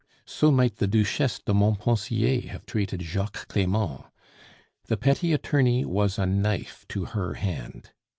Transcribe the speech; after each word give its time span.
So 0.25 0.49
might 0.49 0.77
the 0.77 0.87
Duchesse 0.87 1.41
de 1.45 1.53
Montpensier 1.53 2.49
have 2.49 2.65
treated 2.65 3.03
Jacques 3.03 3.47
Clement. 3.49 4.01
The 4.87 4.97
petty 4.97 5.31
attorney 5.31 5.85
was 5.85 6.17
a 6.17 6.25
knife 6.25 6.87
to 6.89 7.05
her 7.05 7.35
hand. 7.35 7.91